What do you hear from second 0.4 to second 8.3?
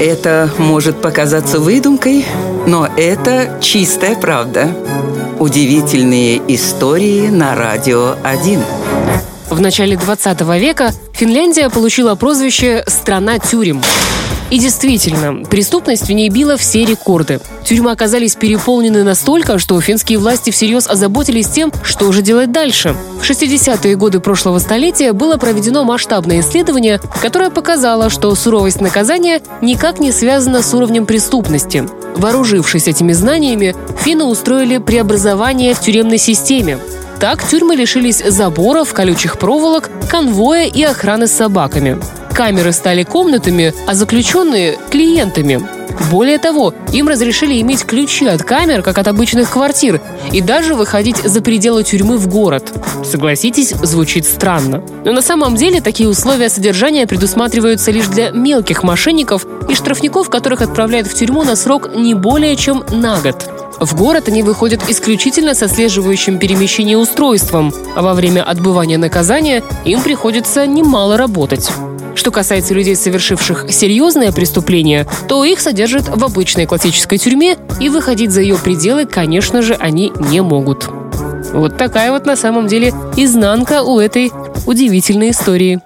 может показаться выдумкой, но это чистая правда. Удивительные истории на радио